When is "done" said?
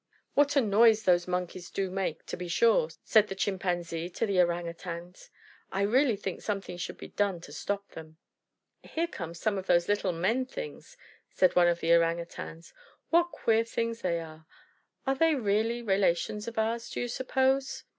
7.09-7.39